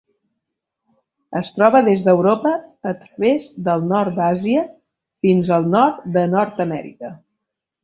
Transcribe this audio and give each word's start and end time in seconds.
Es 1.39 1.51
troba 1.57 1.81
des 1.87 2.05
d'Europa 2.07 2.53
a 2.93 2.95
través 3.03 3.47
del 3.69 3.87
nord 3.93 4.19
d'Àsia 4.21 4.65
fins 5.27 5.55
al 5.59 5.71
nord 5.77 6.11
de 6.19 6.27
Nord-amèrica. 6.35 7.17